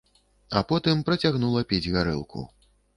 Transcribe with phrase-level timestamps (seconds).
[0.59, 2.49] А потым працягнула піць гарэлку.